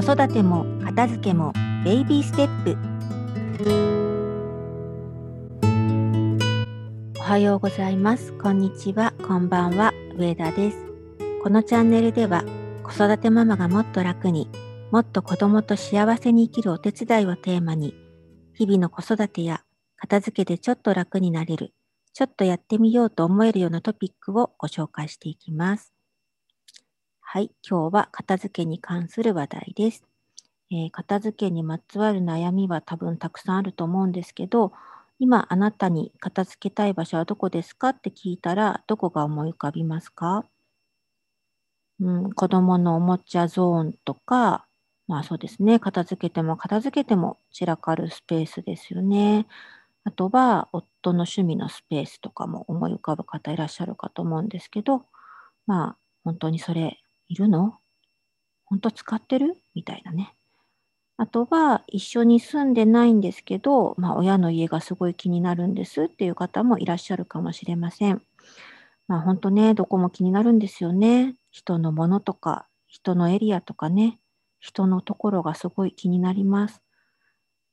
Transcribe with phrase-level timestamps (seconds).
[0.00, 1.52] 子育ても片付けも
[1.84, 2.78] ベイビーステップ。
[7.18, 8.32] おはようございます。
[8.34, 9.12] こんにちは。
[9.26, 9.92] こんばんは。
[10.16, 10.76] 上田です。
[11.42, 12.44] このチャンネルでは
[12.84, 14.48] 子育てママがもっと楽に
[14.92, 17.96] もっと子供と幸せに生きるお手伝いをテーマに
[18.54, 19.64] 日々の子育てや
[19.96, 21.74] 片付けでちょっと楽になれる
[22.12, 25.97] ちょっとやってみようと思えるようなトピックをご紹介していきます。
[27.30, 30.02] はい、今日は片付けに関する話題です。
[30.70, 34.72] えー、片付けにまつわる悩みは多分たくさんあると思うんですけど、
[35.18, 40.46] 今あなたに片付けたい場所はどこですかって聞いたら、どこが思い浮かびますか？
[42.00, 44.64] うん、子供のおもちゃゾーンとか、
[45.06, 49.46] まあそうですね、片付けても片付けても散らかるスペースですよね。
[50.04, 55.02] あとは夫の趣味のスペースとかも思い浮かぶ方いらっしゃるかと思うんですけど、
[55.66, 57.78] まあ本当にそれいるの？
[58.64, 59.56] 本当使ってる？
[59.74, 60.34] みたいなね。
[61.16, 68.22] あとは、一緒に住んでないんですけど、まあ、親の家がすごい気になるんですっていう方もいらっしゃるかもしれません。
[69.08, 71.34] まあ、本当ね、どこも気になるんですよね。
[71.50, 74.20] 人のものとか、人のエリアとかね、
[74.60, 76.82] 人のところがすごい気になります。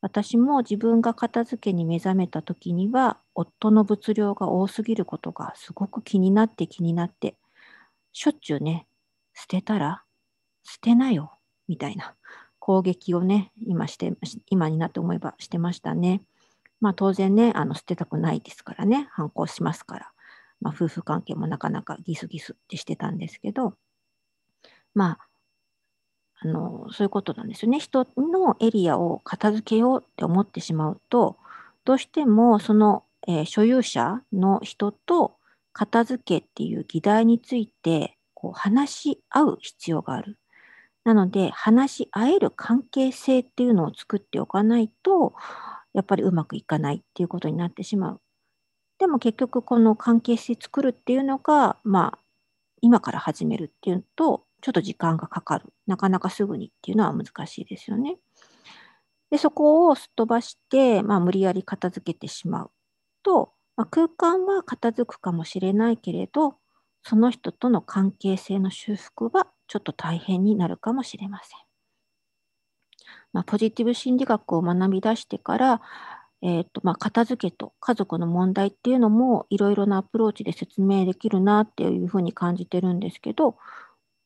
[0.00, 7.36] 私も自分が片付けに目覚めた時には、夫の物量が多すぎることがすごく気になって気になって、
[8.12, 8.87] しょっちゅうね、
[9.38, 10.02] 捨てたら
[10.64, 12.14] 捨てなよみたいな
[12.58, 14.12] 攻撃をね、今して、
[14.50, 16.22] 今になって思えばしてましたね。
[16.80, 20.12] まあ当然ね、あの捨てたくないですからね、反抗しますから。
[20.60, 23.74] まあ夫婦関係もなかなかギスギスってしてたんですけど、
[24.92, 25.18] まあ、
[26.40, 27.78] あの、そういうことなんですよね。
[27.78, 31.36] 人のエリアを片付けようって思ってしまうと、
[31.84, 35.36] どうしてもその、えー、所有者の人と
[35.72, 40.38] 片付けっていう議題についてこう話し合う必要がある。
[41.02, 45.34] なので、話し合える関係性っていうのを作っておかないと、
[45.92, 48.20] やっぱりうまくいかないっていうことになってしまう。
[49.00, 52.18] でも結局この関係性作るっていうのが、まあ、
[52.80, 55.72] 今から始めるっていうと、ちょっと時間がかかる。
[55.88, 58.18] なかなかすぐにっていうのは難しいですよね。
[59.32, 62.70] で、そこをすっ飛ばして、まあ、無理やり片付けてしまう
[63.24, 66.54] と、まあ、空間は片付くかもしれないけれど、
[67.08, 71.58] その人との関係性の修復はちょっと大変になるかもしれません。
[73.32, 75.80] まあ、ポジティブ心理学を学び出してから、
[76.42, 83.56] えーとまあ、片付けと家族の問題っていうのもいろいろなアプローチで説明できるなっていうふうに感じてるんですけど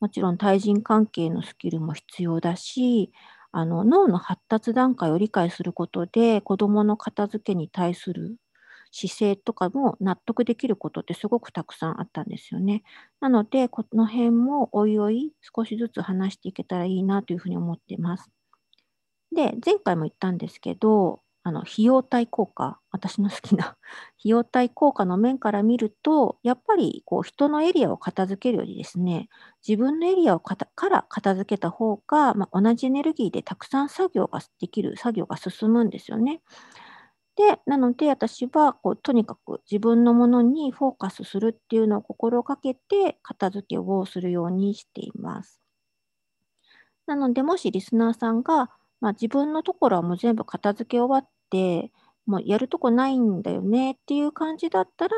[0.00, 3.12] もちろん対人関係のスキルも必要だし
[3.52, 8.38] あの脳の発達段階を理解することで子どもの片付けに対する
[8.90, 12.82] 姿勢とかも納得できることってすごくたくさんあったんですよね。
[13.20, 18.30] なので、この辺もおいおい少しずつ話していけたらいいなというふうに思っています。
[19.32, 23.76] で、前回も言ったんですけど、あの費用対効果、私の好きな
[24.20, 29.28] 費用対効果の面から見ると、やっぱりこう人のエリアを片付けるよりですね、
[29.66, 30.56] 自分のエリアをか
[30.88, 36.42] ら片付けた方が、まあ、同じエネルギーでたくさん作業ができる、作業が進むんですよね。
[37.40, 45.58] で、なので私はこうとにかく自分のものにフォーカスするっていうのを心がけて片付けをするようにしています。
[47.06, 51.90] なので、もしリスナーさんが、まあ、自分のところはもう全部片付け終わって、
[52.26, 55.16] もうやるとこないんだよねっていう感じだったら、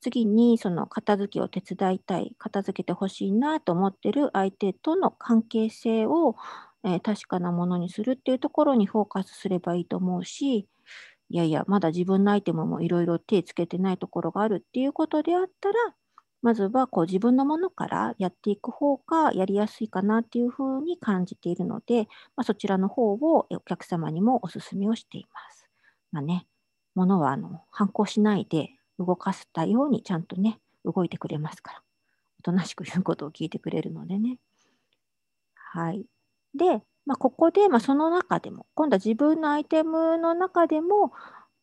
[0.00, 6.36] 次にその片付けを手伝いたい、片付けてほしいなと思ってる相手との関係性を、
[6.84, 10.68] えー、確かなものにするっていうところにフォーカスすればいいと思うし、
[11.28, 15.74] いやいや、まだ自分のアイテムもいろいろ手つけてないところがあるっていうことであったら、
[16.42, 22.04] まずはこう自分のものからやっていく方がやりやすいかなっていうふうに感じているので、
[22.36, 25.68] まあ、そちらの方をお客様にもお勧めをしています。
[26.12, 26.46] まあね、
[26.94, 31.82] ものはあの反抗しないで動かせたようにちゃんとね、動いてくれますから。
[32.38, 34.38] おとなしく言うことを聞いてくれるのでね。
[35.56, 36.06] はい。
[36.54, 41.12] で、まあ、ここで、まあ、その中でも、今度は自分のアイテムの中でも、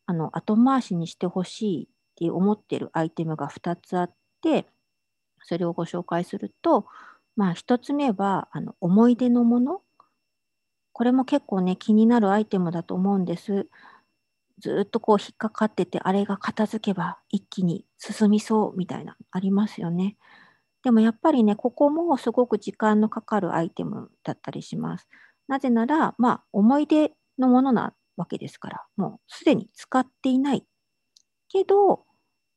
[0.06, 4.68] あの後回しにしてほしいって思ってるアイテムが2つあって、
[5.44, 6.86] それをご紹介すると、
[7.36, 9.82] まあ、1つ目はあの思い出のもの。
[10.94, 13.68] これも結構ね、気になるアイテムだと思うんです。
[14.60, 20.16] ずっとこう引っかかってて、あれが片付けば一気に進みそうみたいな、ありますよね。
[20.84, 25.08] でもやっぱりね、ここもすごく時間のかかるアイテムだったりします。
[25.48, 30.64] なぜなら、まあ、思い出のものなわけですから、もうすでに使っていない
[31.50, 32.06] けど、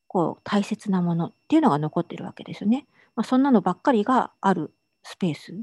[0.09, 2.87] こう大切なものっていうのが残ってるわけですよね。
[3.17, 4.73] まあ、そんなのばっかりがある
[5.05, 5.63] スペース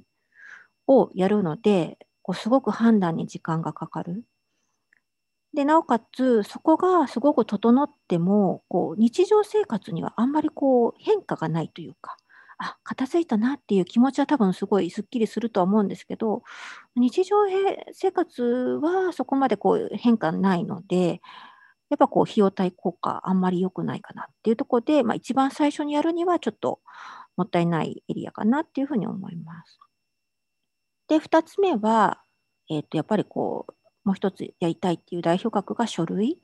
[0.88, 4.26] をやるので、こうすごく判断に時間がかかる。
[5.54, 12.18] で、なおかつ、そこがすごく整っても、こう日常生活にはあんまりこう変化がないというか、
[12.58, 16.44] あ、片付いたなっていう気持ちは多分すごいすっきりするとは思うんですけど、
[16.96, 17.36] 日常
[17.94, 21.22] 生活はそこまでこう変化ないので、
[21.90, 26.80] やっぱこう費用対効果あんまり良くないかなっていうところで、まあ、一番最初にやるにはちょっと
[27.38, 29.80] もったいないエリアかなっていうふうに思います。
[31.08, 32.22] で、2つ目は、
[32.70, 33.74] えっ、と、やっぱりこう、
[34.06, 36.40] もう一つやりたいっていう代表格が書類。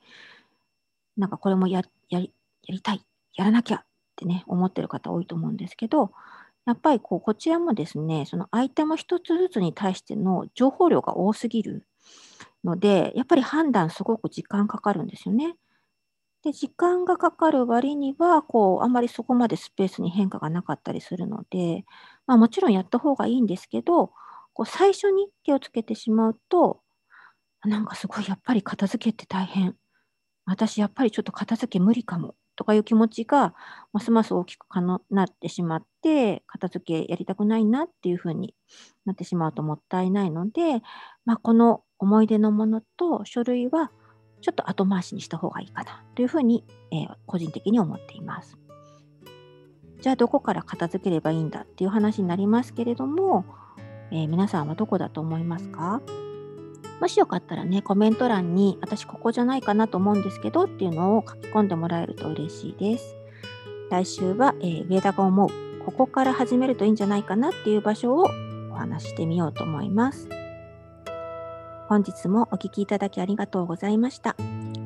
[1.16, 2.32] なんかこれもややり
[2.66, 3.04] やりたい、
[3.34, 3.84] やらなきゃっ
[4.16, 6.12] てね、思ってる方多いと思うんですけど、
[6.66, 11.86] やっぱりこうこちらもですね、そのアイテム一つずつに対しての情報量が多すぎる
[12.64, 15.56] ので、やっぱり判断すごく時間かかるんですよね。
[16.44, 21.84] で、時間がかかる割には、こう、あんまりそこまでスペースに変化がなかったりするので、
[22.26, 24.12] まあもちろんやった方がいいんですけど、
[24.54, 26.80] こう最初に手をつけてしまうと、
[27.64, 29.76] なんかすごいやっぱり片付けって大変。
[30.46, 33.54] 私やっぱりちょっと片付け無理かもとかいう気持ちが
[33.92, 38.54] ますます大きくかのなってしまって、片付けやりたくないなっていうふうに
[39.06, 40.82] なってしまうともったいないので、
[41.24, 43.90] まあ、この思い出のものと書類は
[44.40, 48.56] ちょっと後回しにした方がいいかなというふうに、えー、個人的に思っています。
[50.00, 53.44] じゃあどこから片付ければいいんだっていう話になりますけれども、
[54.10, 56.00] えー、皆さんはどこだと思いますか？
[57.00, 63.16] もしよかったらね、コメント欄に私ここじゃないかなと思うんですけどっていうのを書き込んでもらえると嬉しいです。
[63.90, 65.48] 来週は、えー、上田が思う、
[65.84, 68.26] ここから始めるといいんじゃないかなっていう場所を
[68.70, 70.28] お話してみようと思います。
[71.88, 74.36] 本日もお聴きいただきありがとうございました。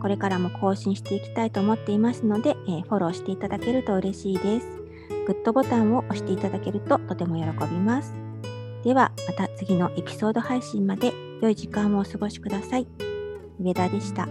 [0.01, 4.67] これからも更新していきたいと思っていますので、えー、フォローしていただけると嬉しいです。
[5.27, 8.15] グッドボタンを押していただけるととても喜びます。
[8.85, 12.87] ではまた次のエピソード配信まで良い時間をお過ごしください。
[13.61, 14.29] 上田でした。